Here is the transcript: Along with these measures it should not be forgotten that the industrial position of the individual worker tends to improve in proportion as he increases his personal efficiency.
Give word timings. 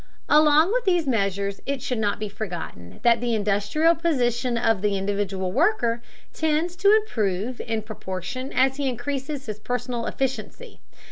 Along 0.29 0.71
with 0.71 0.85
these 0.85 1.05
measures 1.05 1.61
it 1.67 1.79
should 1.79 1.99
not 1.99 2.17
be 2.17 2.27
forgotten 2.27 2.99
that 3.03 3.21
the 3.21 3.35
industrial 3.35 3.93
position 3.93 4.57
of 4.57 4.81
the 4.81 4.97
individual 4.97 5.51
worker 5.51 6.01
tends 6.33 6.75
to 6.77 6.95
improve 6.95 7.61
in 7.61 7.83
proportion 7.83 8.51
as 8.51 8.77
he 8.77 8.89
increases 8.89 9.45
his 9.45 9.59
personal 9.59 10.07
efficiency. 10.07 10.79